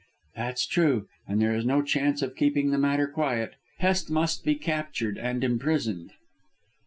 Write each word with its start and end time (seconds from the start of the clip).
"That's 0.35 0.65
true, 0.65 1.05
and 1.27 1.39
there 1.39 1.53
is 1.53 1.63
no 1.63 1.83
chance 1.83 2.23
of 2.23 2.35
keeping 2.35 2.71
the 2.71 2.79
matter 2.79 3.07
quiet. 3.07 3.53
Hest 3.77 4.09
must 4.09 4.43
be 4.43 4.55
captured 4.55 5.19
and 5.19 5.43
imprisoned." 5.43 6.09